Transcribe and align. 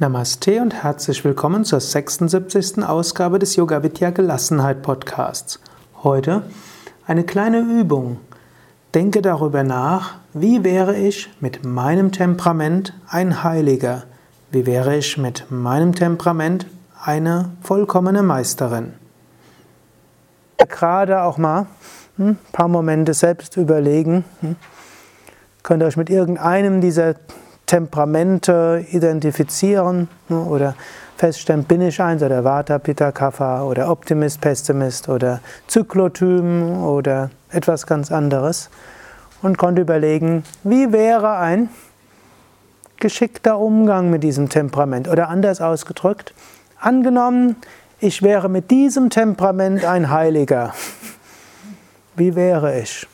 Namaste 0.00 0.62
und 0.62 0.84
herzlich 0.84 1.24
willkommen 1.24 1.64
zur 1.64 1.80
76. 1.80 2.84
Ausgabe 2.84 3.40
des 3.40 3.56
Yoga 3.56 3.82
Vidya 3.82 4.10
Gelassenheit 4.10 4.80
Podcasts. 4.80 5.58
Heute 6.04 6.44
eine 7.04 7.24
kleine 7.24 7.58
Übung. 7.58 8.20
Denke 8.94 9.22
darüber 9.22 9.64
nach, 9.64 10.14
wie 10.34 10.62
wäre 10.62 10.96
ich 10.96 11.28
mit 11.40 11.64
meinem 11.64 12.12
Temperament 12.12 12.94
ein 13.08 13.42
Heiliger? 13.42 14.04
Wie 14.52 14.66
wäre 14.66 14.96
ich 14.96 15.18
mit 15.18 15.50
meinem 15.50 15.96
Temperament 15.96 16.66
eine 17.02 17.50
vollkommene 17.62 18.22
Meisterin? 18.22 18.92
Gerade 20.58 21.22
auch 21.22 21.38
mal 21.38 21.66
ein 22.18 22.24
hm, 22.24 22.36
paar 22.52 22.68
Momente 22.68 23.14
selbst 23.14 23.56
überlegen. 23.56 24.24
Hm, 24.42 24.54
könnt 25.64 25.82
ihr 25.82 25.86
euch 25.86 25.96
mit 25.96 26.08
irgendeinem 26.08 26.80
dieser 26.80 27.16
Temperamente 27.68 28.84
identifizieren 28.90 30.08
ne, 30.28 30.40
oder 30.40 30.74
feststellen, 31.16 31.64
bin 31.64 31.82
ich 31.82 32.00
eins 32.00 32.22
oder 32.22 32.42
Vata, 32.42 32.78
Pitta, 32.78 33.12
Kapha 33.12 33.62
oder 33.62 33.90
Optimist, 33.90 34.40
Pessimist 34.40 35.08
oder 35.08 35.40
Zyklotypen 35.66 36.82
oder 36.82 37.30
etwas 37.50 37.86
ganz 37.86 38.10
anderes 38.10 38.70
und 39.42 39.58
konnte 39.58 39.82
überlegen, 39.82 40.44
wie 40.64 40.92
wäre 40.92 41.36
ein 41.36 41.68
geschickter 42.98 43.58
Umgang 43.58 44.10
mit 44.10 44.22
diesem 44.22 44.48
Temperament 44.48 45.06
oder 45.06 45.28
anders 45.28 45.60
ausgedrückt, 45.60 46.34
angenommen, 46.80 47.56
ich 48.00 48.22
wäre 48.22 48.48
mit 48.48 48.70
diesem 48.70 49.10
Temperament 49.10 49.84
ein 49.84 50.10
Heiliger. 50.10 50.72
Wie 52.16 52.34
wäre 52.34 52.80
ich? 52.80 53.06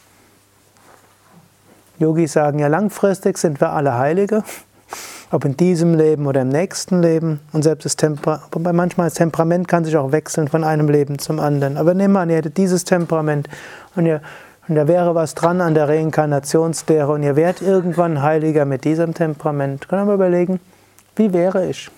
Yogis 1.99 2.33
sagen 2.33 2.59
ja, 2.59 2.67
langfristig 2.67 3.39
sind 3.39 3.61
wir 3.61 3.71
alle 3.71 3.97
Heilige, 3.97 4.43
ob 5.31 5.45
in 5.45 5.57
diesem 5.57 5.95
Leben 5.95 6.27
oder 6.27 6.43
im 6.43 6.49
nächsten 6.49 7.03
Leben. 7.03 7.41
Und 7.53 7.63
selbst 7.63 7.85
das 7.85 7.97
Temperament, 7.97 8.77
manchmal 8.77 9.07
das 9.07 9.15
Temperament 9.15 9.69
kann 9.69 9.85
sich 9.85 9.97
auch 9.97 10.11
wechseln 10.11 10.49
von 10.49 10.65
einem 10.65 10.89
Leben 10.89 11.19
zum 11.19 11.39
anderen. 11.39 11.77
Aber 11.77 11.95
nehmen 11.95 12.15
wir 12.15 12.21
an, 12.21 12.31
ihr 12.31 12.37
hättet 12.37 12.57
dieses 12.57 12.85
Temperament 12.85 13.49
und, 13.95 14.07
ihr, 14.07 14.21
und 14.67 14.75
da 14.75 14.89
wäre 14.89 15.15
was 15.15 15.35
dran 15.35 15.61
an 15.61 15.75
der 15.75 15.89
Reinkarnationslehre 15.89 17.13
und 17.13 17.23
ihr 17.23 17.37
wärt 17.37 17.63
irgendwann 17.63 18.23
Heiliger 18.23 18.65
mit 18.65 18.85
diesem 18.85 19.15
Temperament. 19.15 19.89
Können 19.89 20.09
wir 20.09 20.15
überlegen, 20.15 20.59
wie 21.15 21.33
wäre 21.33 21.69
ich? 21.69 21.91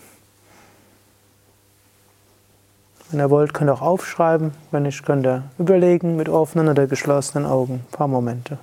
Wenn 3.11 3.21
ihr 3.21 3.31
wollt, 3.31 3.55
könnt 3.55 3.71
ihr 3.71 3.75
auch 3.75 3.83
aufschreiben. 3.83 4.53
Wenn 4.73 4.83
nicht, 4.83 5.07
könnt 5.07 5.27
ihr 5.27 5.45
überlegen 5.59 6.17
mit 6.17 6.29
offenen 6.29 6.69
oder 6.69 6.87
geschlossenen 6.87 7.47
Augen. 7.47 7.75
Ein 7.75 7.93
paar 7.93 8.09
Momente. 8.09 8.59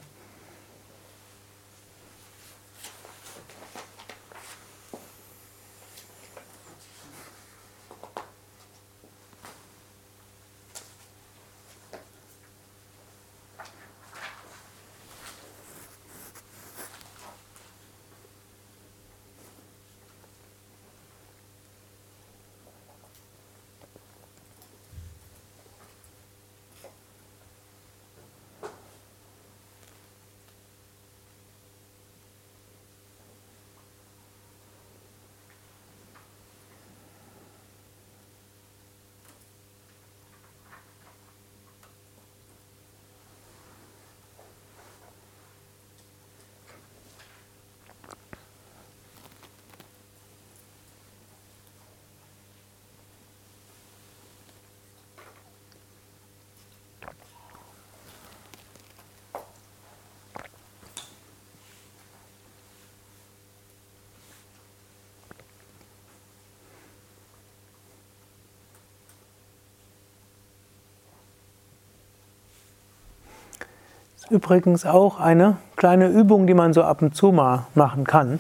Übrigens 74.30 74.86
auch 74.86 75.20
eine 75.20 75.58
kleine 75.76 76.08
Übung, 76.08 76.48
die 76.48 76.54
man 76.54 76.74
so 76.74 76.84
ab 76.84 77.02
und 77.02 77.16
zu 77.16 77.32
mal 77.32 77.68
machen 77.76 78.06
kann. 78.06 78.40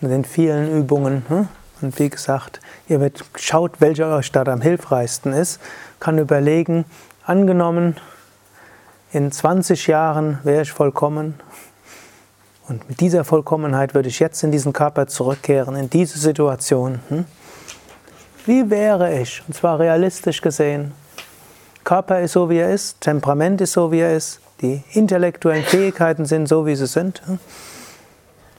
Mit 0.00 0.10
den 0.10 0.24
vielen 0.24 0.70
Übungen. 0.70 1.24
Ne? 1.28 1.48
Und 1.80 1.98
wie 1.98 2.08
gesagt, 2.08 2.60
ihr 2.88 3.00
wird, 3.00 3.24
schaut, 3.36 3.80
welche 3.80 4.06
euch 4.06 4.32
da 4.32 4.42
am 4.44 4.60
hilfreichsten 4.60 5.32
ist. 5.32 5.60
Kann 6.00 6.18
überlegen, 6.18 6.84
angenommen, 7.24 7.96
in 9.12 9.32
20 9.32 9.86
Jahren 9.86 10.38
wäre 10.44 10.62
ich 10.62 10.72
vollkommen. 10.72 11.34
Und 12.68 12.88
mit 12.88 13.00
dieser 13.00 13.24
Vollkommenheit 13.24 13.94
würde 13.94 14.08
ich 14.08 14.18
jetzt 14.18 14.42
in 14.42 14.52
diesen 14.52 14.72
Körper 14.72 15.06
zurückkehren, 15.06 15.74
in 15.74 15.88
diese 15.88 16.18
Situation. 16.18 17.00
Hm? 17.08 17.24
Wie 18.44 18.70
wäre 18.70 19.20
ich? 19.20 19.42
Und 19.46 19.54
zwar 19.54 19.78
realistisch 19.78 20.40
gesehen. 20.42 20.92
Körper 21.84 22.20
ist 22.20 22.32
so, 22.32 22.50
wie 22.50 22.58
er 22.58 22.70
ist, 22.70 23.00
Temperament 23.00 23.62
ist 23.62 23.72
so, 23.72 23.90
wie 23.90 24.00
er 24.00 24.14
ist, 24.14 24.40
die 24.60 24.82
intellektuellen 24.92 25.64
Fähigkeiten 25.64 26.26
sind 26.26 26.48
so, 26.48 26.66
wie 26.66 26.74
sie 26.74 26.86
sind. 26.86 27.22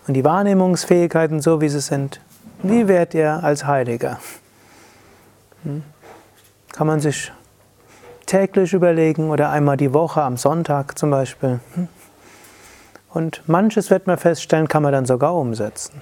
Und 0.08 0.14
die 0.14 0.24
Wahrnehmungsfähigkeiten 0.24 1.42
so, 1.42 1.62
wie 1.62 1.70
sie 1.70 1.82
sind. 1.82 2.22
Wie 2.64 2.88
werdet 2.88 3.14
ihr 3.14 3.44
als 3.44 3.66
Heiliger? 3.66 4.20
Hm? 5.64 5.84
Kann 6.72 6.88
man 6.88 7.00
sich 7.00 7.32
täglich 8.26 8.74
überlegen 8.74 9.30
oder 9.30 9.50
einmal 9.50 9.78
die 9.78 9.94
Woche 9.94 10.22
am 10.22 10.38
Sonntag 10.38 10.98
zum 10.98 11.10
Beispiel. 11.10 11.60
Hm? 11.76 11.88
Und 13.12 13.42
manches 13.48 13.90
wird 13.90 14.08
man 14.08 14.18
feststellen, 14.18 14.68
kann 14.68 14.84
man 14.84 14.92
dann 14.92 15.06
sogar 15.06 15.36
umsetzen. 15.36 16.02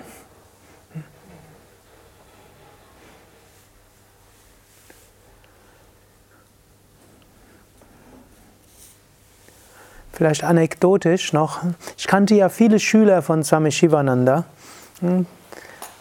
Vielleicht 10.18 10.44
anekdotisch 10.44 11.32
noch. 11.32 11.60
Ich 11.96 12.08
kannte 12.08 12.34
ja 12.34 12.50
viele 12.50 12.80
Schüler 12.80 13.22
von 13.22 13.44
Swami 13.44 13.72
Shivananda. 13.72 14.46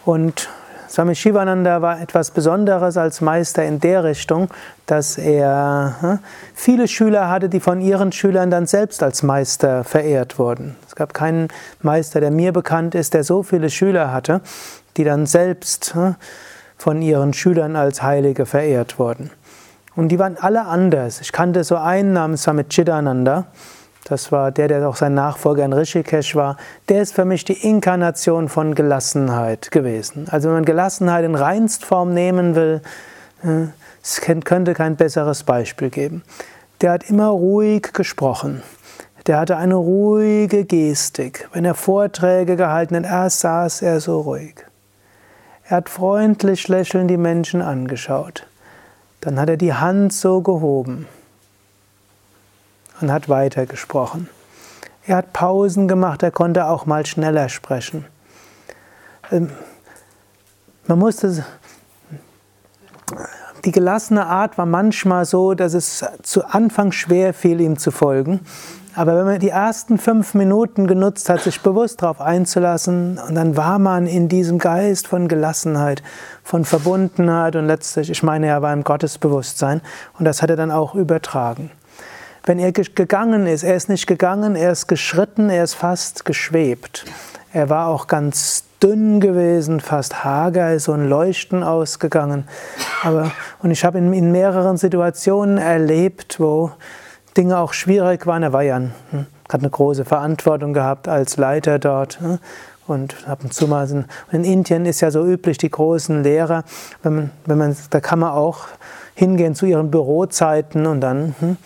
Und 0.05 0.49
Swami 0.89 1.13
Shivananda 1.13 1.83
war 1.83 2.01
etwas 2.01 2.31
Besonderes 2.31 2.97
als 2.97 3.21
Meister 3.21 3.63
in 3.63 3.79
der 3.79 4.03
Richtung, 4.03 4.49
dass 4.87 5.19
er 5.19 5.97
hm, 5.99 6.19
viele 6.55 6.87
Schüler 6.87 7.29
hatte, 7.29 7.47
die 7.47 7.59
von 7.59 7.79
ihren 7.79 8.11
Schülern 8.11 8.49
dann 8.49 8.65
selbst 8.65 9.03
als 9.03 9.21
Meister 9.21 9.83
verehrt 9.83 10.39
wurden. 10.39 10.75
Es 10.87 10.95
gab 10.95 11.13
keinen 11.13 11.49
Meister, 11.83 12.19
der 12.19 12.31
mir 12.31 12.53
bekannt 12.53 12.95
ist, 12.95 13.13
der 13.13 13.23
so 13.23 13.43
viele 13.43 13.69
Schüler 13.69 14.11
hatte, 14.11 14.41
die 14.97 15.03
dann 15.03 15.27
selbst 15.27 15.93
hm, 15.93 16.15
von 16.75 17.03
ihren 17.03 17.35
Schülern 17.35 17.75
als 17.75 18.01
Heilige 18.01 18.47
verehrt 18.47 18.97
wurden. 18.97 19.29
Und 19.95 20.07
die 20.07 20.17
waren 20.17 20.37
alle 20.39 20.65
anders. 20.65 21.21
Ich 21.21 21.31
kannte 21.31 21.63
so 21.63 21.75
einen 21.75 22.13
namens 22.13 22.41
Swami 22.41 22.63
Chidananda. 22.63 23.45
Das 24.09 24.31
war 24.31 24.51
der, 24.51 24.69
der 24.69 24.87
auch 24.87 24.95
sein 24.95 25.15
Nachfolger 25.15 25.65
in 25.65 25.73
Rishikesh 25.73 26.33
war. 26.33 26.55
Der 26.87 27.01
ist 27.01 27.13
für 27.13 27.25
mich 27.25 27.43
die 27.43 27.67
Inkarnation 27.67 28.47
von 28.47 28.73
Gelassenheit 28.73 29.69
gewesen. 29.69 30.27
Also 30.31 30.47
wenn 30.47 30.55
man 30.55 30.65
Gelassenheit 30.65 31.25
in 31.25 31.35
Reinstform 31.35 32.13
nehmen 32.13 32.55
will, 32.55 32.81
äh, 33.43 33.67
es 34.01 34.21
könnte 34.21 34.73
kein 34.73 34.95
besseres 34.95 35.43
Beispiel 35.43 35.89
geben. 35.89 36.23
Der 36.79 36.91
hat 36.91 37.09
immer 37.09 37.27
ruhig 37.27 37.91
gesprochen. 37.91 38.63
Der 39.25 39.39
hatte 39.39 39.57
eine 39.57 39.75
ruhige 39.75 40.63
Gestik. 40.63 41.49
Wenn 41.51 41.65
er 41.65 41.75
Vorträge 41.75 42.55
gehalten 42.55 42.95
hat, 42.95 43.03
erst 43.03 43.41
saß 43.41 43.81
er 43.81 43.99
so 43.99 44.21
ruhig. 44.21 44.55
Er 45.65 45.77
hat 45.77 45.89
freundlich 45.89 46.69
lächelnd 46.69 47.11
die 47.11 47.17
Menschen 47.17 47.61
angeschaut. 47.61 48.47
Dann 49.19 49.37
hat 49.37 49.49
er 49.49 49.57
die 49.57 49.73
Hand 49.73 50.13
so 50.13 50.39
gehoben 50.39 51.07
und 53.01 53.11
hat 53.11 53.29
weitergesprochen. 53.29 54.29
Er 55.05 55.17
hat 55.17 55.33
Pausen 55.33 55.87
gemacht, 55.87 56.23
er 56.23 56.31
konnte 56.31 56.67
auch 56.67 56.85
mal 56.85 57.05
schneller 57.05 57.49
sprechen. 57.49 58.05
Ähm, 59.31 59.49
man 60.87 60.99
musste 60.99 61.45
die 63.65 63.71
gelassene 63.71 64.25
Art 64.25 64.57
war 64.57 64.65
manchmal 64.65 65.25
so, 65.25 65.53
dass 65.53 65.73
es 65.73 66.05
zu 66.23 66.45
Anfang 66.45 66.91
schwer 66.91 67.33
fiel, 67.33 67.59
ihm 67.59 67.77
zu 67.77 67.91
folgen. 67.91 68.41
Aber 68.95 69.15
wenn 69.15 69.25
man 69.25 69.39
die 69.39 69.49
ersten 69.49 69.99
fünf 69.99 70.33
Minuten 70.33 70.87
genutzt 70.87 71.29
hat, 71.29 71.41
sich 71.41 71.61
bewusst 71.61 72.01
darauf 72.01 72.19
einzulassen, 72.19 73.19
und 73.19 73.35
dann 73.35 73.55
war 73.55 73.77
man 73.77 74.07
in 74.07 74.27
diesem 74.27 74.57
Geist 74.57 75.07
von 75.07 75.27
Gelassenheit, 75.27 76.01
von 76.43 76.65
Verbundenheit 76.65 77.55
und 77.55 77.67
letztlich, 77.67 78.09
ich 78.09 78.23
meine, 78.23 78.47
er 78.47 78.61
war 78.61 78.73
im 78.73 78.83
Gottesbewusstsein 78.83 79.81
und 80.17 80.25
das 80.25 80.41
hat 80.41 80.49
er 80.49 80.55
dann 80.55 80.71
auch 80.71 80.95
übertragen. 80.95 81.69
Wenn 82.47 82.59
er 82.59 82.71
gegangen 82.71 83.45
ist, 83.45 83.63
er 83.63 83.75
ist 83.75 83.89
nicht 83.89 84.07
gegangen, 84.07 84.55
er 84.55 84.71
ist 84.71 84.87
geschritten, 84.87 85.49
er 85.49 85.65
ist 85.65 85.73
fast 85.73 86.23
geschwebt. 86.23 87.03
Er 87.51 87.69
war 87.69 87.87
auch 87.87 88.07
ganz 88.07 88.63
dünn 88.81 89.19
gewesen, 89.19 89.81
fast 89.81 90.23
hager, 90.23 90.79
so 90.79 90.93
ein 90.93 91.09
Leuchten 91.09 91.61
ausgegangen. 91.61 92.47
Aber, 93.03 93.31
und 93.59 93.71
ich 93.71 93.83
habe 93.83 93.97
in, 93.97 94.13
in 94.13 94.31
mehreren 94.31 94.77
Situationen 94.77 95.57
erlebt, 95.57 96.39
wo 96.39 96.71
Dinge 97.35 97.57
auch 97.57 97.73
schwierig 97.73 98.25
waren. 98.27 98.43
Er 98.43 98.53
war 98.53 98.63
ja 98.63 98.77
hm, 98.77 99.25
hat 99.51 99.59
eine 99.59 99.69
große 99.69 100.05
Verantwortung 100.05 100.71
gehabt 100.71 101.09
als 101.09 101.35
Leiter 101.35 101.79
dort. 101.79 102.17
Und 102.87 103.27
ab 103.27 103.39
und 103.43 103.53
zu 103.53 103.67
mal 103.67 104.05
in 104.31 104.43
Indien 104.43 104.85
ist 104.85 105.01
ja 105.01 105.11
so 105.11 105.25
üblich, 105.25 105.57
die 105.57 105.69
großen 105.69 106.23
Lehrer, 106.23 106.63
wenn 107.03 107.15
man, 107.15 107.31
wenn 107.45 107.57
man, 107.57 107.77
da 107.89 107.99
kann 107.99 108.19
man 108.19 108.31
auch 108.31 108.67
hingehen 109.13 109.55
zu 109.55 109.65
ihren 109.65 109.91
Bürozeiten 109.91 110.85
und 110.85 111.01
dann 111.01 111.35
hm, 111.39 111.57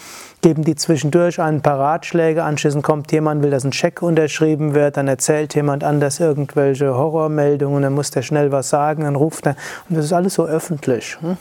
geben 0.41 0.63
die 0.63 0.75
zwischendurch 0.75 1.39
ein 1.39 1.61
paar 1.61 1.79
Ratschläge, 1.79 2.43
anschließend 2.43 2.83
kommt 2.83 3.11
jemand, 3.11 3.43
will, 3.43 3.51
dass 3.51 3.63
ein 3.63 3.73
Scheck 3.73 4.01
unterschrieben 4.01 4.73
wird, 4.73 4.97
dann 4.97 5.07
erzählt 5.07 5.53
jemand 5.53 5.83
anders 5.83 6.19
irgendwelche 6.19 6.95
Horrormeldungen, 6.95 7.83
dann 7.83 7.93
muss 7.93 8.09
der 8.11 8.23
schnell 8.23 8.51
was 8.51 8.69
sagen, 8.69 9.03
dann 9.03 9.15
ruft 9.15 9.45
er, 9.45 9.55
und 9.89 9.97
das 9.97 10.05
ist 10.05 10.13
alles 10.13 10.33
so 10.33 10.45
öffentlich. 10.45 11.17
Hm? 11.21 11.37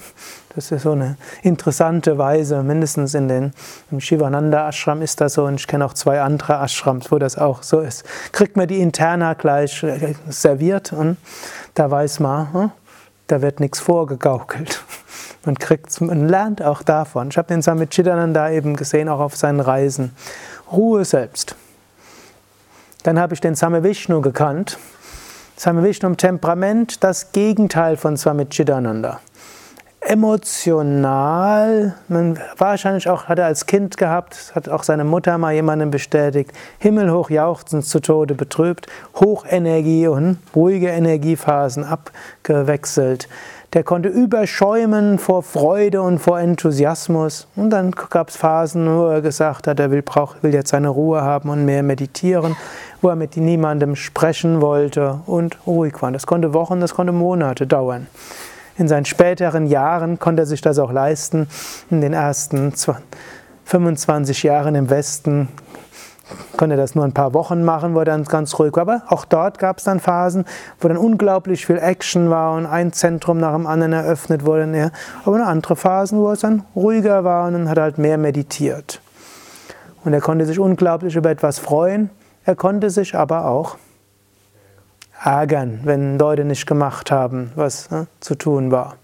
Das 0.57 0.73
ist 0.73 0.83
so 0.83 0.93
eine 0.93 1.17
interessante 1.43 2.19
Weise, 2.19 2.65
mindestens 2.65 3.15
in 3.15 3.29
den, 3.29 3.53
im 3.93 4.01
Shivananda 4.01 4.69
Ashram 4.69 5.01
ist 5.01 5.21
das 5.21 5.35
so 5.35 5.45
und 5.45 5.61
ich 5.61 5.69
kenne 5.69 5.85
auch 5.85 5.95
zwei 5.95 6.21
andere 6.21 6.55
Ashrams, 6.55 7.13
wo 7.13 7.19
das 7.19 7.39
auch 7.39 7.63
so 7.63 7.79
ist. 7.79 8.05
Kriegt 8.33 8.57
man 8.57 8.67
die 8.67 8.81
Interna 8.81 9.35
gleich 9.35 9.70
äh, 9.83 10.15
serviert 10.29 10.93
und 10.93 11.17
da 11.75 11.91
weiß 11.91 12.21
man, 12.21 12.53
hm? 12.53 12.71
da 13.27 13.43
wird 13.43 13.61
nichts 13.61 13.81
vorgegaukelt. 13.81 14.83
Man, 15.43 15.57
kriegt, 15.57 15.99
man 16.03 16.29
lernt 16.29 16.61
auch 16.61 16.83
davon. 16.83 17.29
Ich 17.31 17.39
habe 17.39 17.49
den 17.49 17.63
Swami 17.63 17.87
Chidananda 17.87 18.51
eben 18.51 18.77
gesehen, 18.77 19.09
auch 19.09 19.21
auf 19.21 19.37
seinen 19.37 19.61
Reisen. 19.61 20.15
Ruhe 20.71 21.07
selbst. 21.07 21.57
Dann 23.05 23.19
habe 23.19 23.33
ich 23.33 23.41
den 23.41 23.55
Same 23.55 23.83
Vishnu 23.83 24.21
gekannt. 24.21 24.77
Same 25.57 25.83
Vishnu 25.83 26.11
im 26.11 26.19
Temperament, 26.19 27.03
das 27.03 27.33
Gegenteil 27.33 27.97
von 27.97 28.19
Swami 28.19 28.51
Chidananda. 28.51 29.21
Emotional, 30.03 31.95
man 32.09 32.39
wahrscheinlich 32.57 33.09
auch 33.09 33.27
hat 33.27 33.39
er 33.39 33.47
als 33.47 33.67
Kind 33.67 33.97
gehabt, 33.97 34.53
hat 34.55 34.69
auch 34.69 34.83
seine 34.83 35.05
Mutter 35.05 35.37
mal 35.39 35.53
jemandem 35.53 35.91
bestätigt, 35.91 36.53
himmelhoch 36.79 37.29
jauchzend 37.31 37.85
zu 37.85 38.01
Tode 38.01 38.35
betrübt, 38.35 38.87
Hochenergie 39.15 40.09
und 40.09 40.39
ruhige 40.55 40.89
Energiephasen 40.89 41.85
abgewechselt 41.85 43.29
der 43.73 43.85
konnte 43.85 44.09
überschäumen 44.09 45.19
vor 45.19 45.43
Freude 45.43 46.03
und 46.03 46.19
vor 46.19 46.41
Enthusiasmus. 46.41 47.47
Und 47.55 47.71
dann 47.71 47.93
gab 47.93 48.31
es 48.31 48.37
Phasen, 48.37 48.89
wo 48.89 49.07
er 49.07 49.21
gesagt 49.21 49.67
hat, 49.67 49.79
er 49.79 49.91
will, 49.91 50.03
brauch, 50.03 50.37
will 50.43 50.53
jetzt 50.53 50.71
seine 50.71 50.89
Ruhe 50.89 51.23
haben 51.23 51.51
und 51.51 51.65
mehr 51.65 51.83
meditieren, 51.83 52.57
wo 53.01 53.09
er 53.09 53.17
mit 53.17 53.37
niemandem 53.37 53.95
sprechen 53.95 54.61
wollte 54.61 55.21
und 55.27 55.59
ruhig 55.67 55.95
war. 56.03 56.11
Das 56.11 56.27
konnte 56.27 56.53
Wochen, 56.53 56.81
das 56.81 56.95
konnte 56.95 57.13
Monate 57.13 57.67
dauern. 57.67 58.09
In 58.81 58.89
seinen 58.89 59.05
späteren 59.05 59.67
Jahren 59.67 60.19
konnte 60.19 60.45
er 60.45 60.47
sich 60.47 60.63
das 60.63 60.79
auch 60.79 60.91
leisten. 60.91 61.49
In 61.91 62.01
den 62.01 62.15
ersten 62.15 62.73
25 63.67 64.43
Jahren 64.43 64.75
im 64.75 64.89
Westen 64.89 65.49
konnte 66.57 66.79
das 66.79 66.95
nur 66.95 67.05
ein 67.05 67.13
paar 67.13 67.35
Wochen 67.35 67.63
machen, 67.63 67.95
wo 67.95 67.99
er 67.99 68.07
dann 68.07 68.25
ganz 68.25 68.59
ruhig 68.59 68.75
war. 68.77 68.81
Aber 68.81 69.03
auch 69.09 69.27
dort 69.27 69.59
gab 69.59 69.77
es 69.77 69.85
dann 69.85 70.01
Phasen, 70.01 70.47
wo 70.81 70.89
dann 70.89 70.97
unglaublich 70.97 71.67
viel 71.67 71.77
Action 71.77 72.31
war 72.31 72.55
und 72.55 72.65
ein 72.65 72.95
Zentrum 72.95 73.37
nach 73.37 73.53
dem 73.53 73.67
anderen 73.67 73.93
eröffnet 73.93 74.47
wurde. 74.47 74.93
Aber 75.27 75.37
eine 75.37 75.45
andere 75.47 75.77
Phasen, 75.77 76.19
wo 76.19 76.31
es 76.31 76.41
dann 76.41 76.65
ruhiger 76.75 77.23
war 77.23 77.49
und 77.49 77.53
dann 77.53 77.69
hat 77.69 77.77
er 77.77 77.83
halt 77.83 77.99
mehr 77.99 78.17
meditiert. 78.17 79.03
Und 80.07 80.15
er 80.15 80.23
konnte 80.23 80.47
sich 80.47 80.59
unglaublich 80.59 81.17
über 81.17 81.29
etwas 81.29 81.59
freuen. 81.59 82.09
Er 82.47 82.57
konnte 82.57 82.89
sich 82.89 83.15
aber 83.15 83.45
auch 83.45 83.77
ärgern, 85.23 85.81
wenn 85.85 86.19
Leute 86.19 86.45
nicht 86.45 86.67
gemacht 86.67 87.11
haben, 87.11 87.53
was 87.55 87.91
ne, 87.91 88.07
zu 88.21 88.35
tun 88.35 88.71
war. 88.71 88.97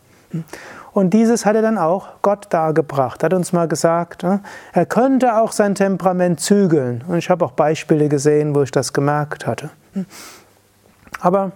Und 0.92 1.10
dieses 1.10 1.44
hat 1.44 1.56
er 1.56 1.62
dann 1.62 1.76
auch 1.76 2.08
Gott 2.22 2.46
dargebracht, 2.50 3.22
hat 3.22 3.34
uns 3.34 3.52
mal 3.52 3.68
gesagt, 3.68 4.22
ne, 4.22 4.40
er 4.72 4.86
könnte 4.86 5.36
auch 5.36 5.52
sein 5.52 5.74
Temperament 5.74 6.40
zügeln. 6.40 7.04
Und 7.06 7.18
ich 7.18 7.28
habe 7.28 7.44
auch 7.44 7.52
Beispiele 7.52 8.08
gesehen, 8.08 8.54
wo 8.54 8.62
ich 8.62 8.70
das 8.70 8.92
gemerkt 8.92 9.46
hatte. 9.46 9.70
Aber 11.20 11.52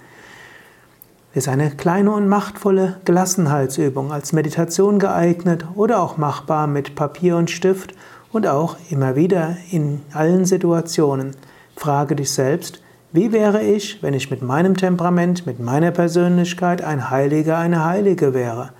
Es 1.33 1.43
ist 1.43 1.47
eine 1.47 1.69
kleine 1.69 2.13
und 2.13 2.27
machtvolle 2.27 2.99
Gelassenheitsübung, 3.05 4.11
als 4.11 4.33
Meditation 4.33 4.97
geeignet 4.97 5.65
oder 5.75 6.01
auch 6.01 6.17
machbar 6.17 6.65
mit 6.65 6.95
Papier 6.95 7.37
und 7.37 7.51
Stift 7.51 7.93
und 8.31 8.47
auch 8.47 8.75
immer 8.89 9.15
wieder 9.15 9.55
in 9.69 10.01
allen 10.13 10.45
Situationen. 10.45 11.35
Frage 11.75 12.15
dich 12.15 12.31
selbst, 12.31 12.81
wie 13.13 13.31
wäre 13.31 13.63
ich, 13.63 14.03
wenn 14.03 14.13
ich 14.13 14.29
mit 14.29 14.41
meinem 14.41 14.75
Temperament, 14.75 15.45
mit 15.45 15.59
meiner 15.59 15.91
Persönlichkeit 15.91 16.83
ein 16.83 17.09
Heiliger, 17.09 17.57
eine 17.57 17.85
Heilige 17.85 18.33
wäre? 18.33 18.71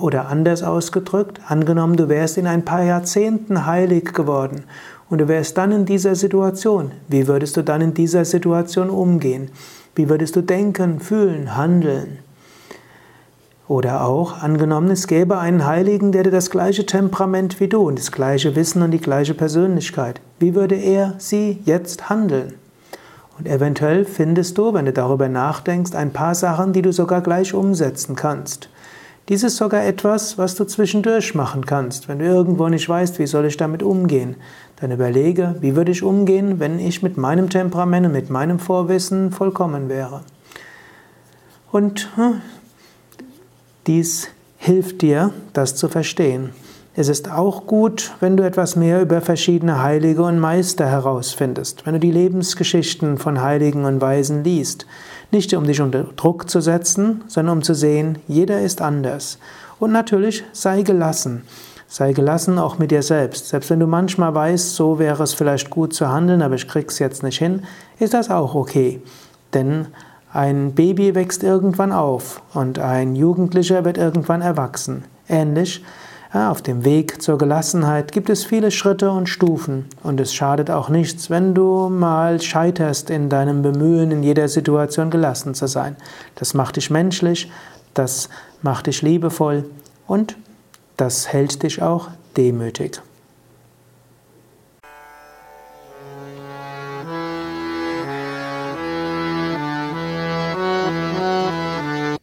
Oder 0.00 0.28
anders 0.28 0.62
ausgedrückt, 0.62 1.40
angenommen, 1.48 1.96
du 1.96 2.08
wärst 2.08 2.38
in 2.38 2.46
ein 2.46 2.64
paar 2.64 2.84
Jahrzehnten 2.84 3.66
heilig 3.66 4.12
geworden 4.12 4.64
und 5.08 5.18
du 5.18 5.28
wärst 5.28 5.58
dann 5.58 5.72
in 5.72 5.86
dieser 5.86 6.14
Situation. 6.14 6.92
Wie 7.08 7.26
würdest 7.26 7.56
du 7.56 7.62
dann 7.62 7.80
in 7.80 7.94
dieser 7.94 8.24
Situation 8.24 8.90
umgehen? 8.90 9.50
Wie 9.94 10.08
würdest 10.08 10.36
du 10.36 10.42
denken, 10.42 11.00
fühlen, 11.00 11.56
handeln? 11.56 12.18
Oder 13.66 14.04
auch, 14.04 14.42
angenommen, 14.42 14.90
es 14.90 15.06
gäbe 15.06 15.38
einen 15.38 15.66
Heiligen, 15.66 16.12
der 16.12 16.24
das 16.24 16.50
gleiche 16.50 16.86
Temperament 16.86 17.58
wie 17.58 17.68
du 17.68 17.88
und 17.88 17.98
das 17.98 18.12
gleiche 18.12 18.54
Wissen 18.54 18.82
und 18.82 18.90
die 18.90 19.00
gleiche 19.00 19.34
Persönlichkeit. 19.34 20.20
Wie 20.38 20.54
würde 20.54 20.76
er, 20.76 21.14
sie 21.18 21.60
jetzt 21.64 22.08
handeln? 22.08 22.54
Und 23.42 23.48
eventuell 23.48 24.04
findest 24.04 24.56
du, 24.56 24.72
wenn 24.72 24.84
du 24.84 24.92
darüber 24.92 25.28
nachdenkst, 25.28 25.96
ein 25.96 26.12
paar 26.12 26.36
Sachen, 26.36 26.72
die 26.72 26.80
du 26.80 26.92
sogar 26.92 27.22
gleich 27.22 27.54
umsetzen 27.54 28.14
kannst. 28.14 28.68
Dies 29.28 29.42
ist 29.42 29.56
sogar 29.56 29.84
etwas, 29.84 30.38
was 30.38 30.54
du 30.54 30.64
zwischendurch 30.64 31.34
machen 31.34 31.66
kannst. 31.66 32.06
Wenn 32.06 32.20
du 32.20 32.24
irgendwo 32.24 32.68
nicht 32.68 32.88
weißt, 32.88 33.18
wie 33.18 33.26
soll 33.26 33.46
ich 33.46 33.56
damit 33.56 33.82
umgehen, 33.82 34.36
dann 34.76 34.92
überlege, 34.92 35.56
wie 35.58 35.74
würde 35.74 35.90
ich 35.90 36.04
umgehen, 36.04 36.60
wenn 36.60 36.78
ich 36.78 37.02
mit 37.02 37.16
meinem 37.16 37.50
Temperament 37.50 38.06
und 38.06 38.12
mit 38.12 38.30
meinem 38.30 38.60
Vorwissen 38.60 39.32
vollkommen 39.32 39.88
wäre. 39.88 40.20
Und 41.72 42.10
hm, 42.14 42.42
dies 43.88 44.28
hilft 44.56 45.02
dir, 45.02 45.32
das 45.52 45.74
zu 45.74 45.88
verstehen. 45.88 46.50
Es 46.94 47.08
ist 47.08 47.30
auch 47.30 47.66
gut, 47.66 48.12
wenn 48.20 48.36
du 48.36 48.44
etwas 48.44 48.76
mehr 48.76 49.00
über 49.00 49.22
verschiedene 49.22 49.82
Heilige 49.82 50.24
und 50.24 50.38
Meister 50.38 50.84
herausfindest, 50.84 51.86
wenn 51.86 51.94
du 51.94 52.00
die 52.00 52.10
Lebensgeschichten 52.10 53.16
von 53.16 53.40
Heiligen 53.40 53.86
und 53.86 54.02
Weisen 54.02 54.44
liest. 54.44 54.86
Nicht 55.30 55.54
um 55.54 55.64
dich 55.64 55.80
unter 55.80 56.02
Druck 56.02 56.50
zu 56.50 56.60
setzen, 56.60 57.24
sondern 57.28 57.56
um 57.56 57.62
zu 57.62 57.74
sehen, 57.74 58.18
jeder 58.28 58.60
ist 58.60 58.82
anders. 58.82 59.38
Und 59.78 59.92
natürlich 59.92 60.44
sei 60.52 60.82
gelassen. 60.82 61.44
Sei 61.88 62.12
gelassen 62.12 62.58
auch 62.58 62.76
mit 62.76 62.90
dir 62.90 63.02
selbst. 63.02 63.48
Selbst 63.48 63.70
wenn 63.70 63.80
du 63.80 63.86
manchmal 63.86 64.34
weißt, 64.34 64.74
so 64.74 64.98
wäre 64.98 65.22
es 65.22 65.32
vielleicht 65.32 65.70
gut 65.70 65.94
zu 65.94 66.10
handeln, 66.10 66.42
aber 66.42 66.56
ich 66.56 66.68
krieg's 66.68 66.98
jetzt 66.98 67.22
nicht 67.22 67.38
hin, 67.38 67.62
ist 68.00 68.12
das 68.12 68.28
auch 68.28 68.54
okay. 68.54 69.00
Denn 69.54 69.86
ein 70.30 70.74
Baby 70.74 71.14
wächst 71.14 71.42
irgendwann 71.42 71.92
auf 71.92 72.42
und 72.52 72.78
ein 72.78 73.16
Jugendlicher 73.16 73.86
wird 73.86 73.96
irgendwann 73.96 74.42
erwachsen. 74.42 75.04
Ähnlich, 75.26 75.82
auf 76.32 76.62
dem 76.62 76.84
Weg 76.86 77.20
zur 77.20 77.36
Gelassenheit 77.36 78.10
gibt 78.10 78.30
es 78.30 78.44
viele 78.44 78.70
Schritte 78.70 79.10
und 79.10 79.28
Stufen 79.28 79.86
und 80.02 80.18
es 80.18 80.32
schadet 80.32 80.70
auch 80.70 80.88
nichts, 80.88 81.28
wenn 81.28 81.54
du 81.54 81.90
mal 81.90 82.40
scheiterst 82.40 83.10
in 83.10 83.28
deinem 83.28 83.60
Bemühen, 83.60 84.10
in 84.10 84.22
jeder 84.22 84.48
Situation 84.48 85.10
gelassen 85.10 85.54
zu 85.54 85.66
sein. 85.66 85.94
Das 86.36 86.54
macht 86.54 86.76
dich 86.76 86.88
menschlich, 86.88 87.52
das 87.92 88.30
macht 88.62 88.86
dich 88.86 89.02
liebevoll 89.02 89.66
und 90.06 90.38
das 90.96 91.30
hält 91.30 91.62
dich 91.62 91.82
auch 91.82 92.08
demütig. 92.34 93.02